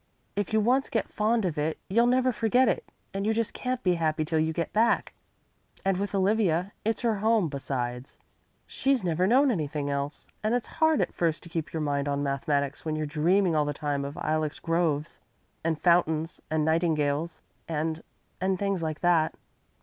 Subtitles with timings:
[0.35, 3.83] If you once get fond of it you'll never forget it, and you just can't
[3.83, 5.13] be happy till you get back.
[5.85, 8.17] And with Olivia it's her home, besides.
[8.65, 10.25] She's never known anything else.
[10.43, 13.63] And it's hard at first to keep your mind on mathematics when you're dreaming all
[13.63, 15.19] the time of ilex groves
[15.63, 18.01] and fountains and nightingales and
[18.41, 19.35] and things like that."